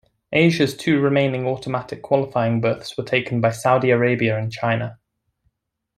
[0.33, 4.97] Asia's two remaining automatic qualifying berths were taken by Saudi Arabia and China.